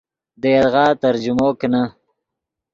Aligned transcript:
دے 0.41 0.49
یدغا 0.55 0.85
ترجمو 1.01 1.49
کینے 1.59 1.83